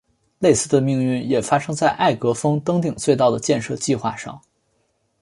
[0.39, 4.41] 类似的命运也发生在艾格峰登顶隧道的建设计画上。